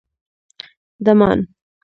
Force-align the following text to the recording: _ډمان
_ډمان 1.05 1.39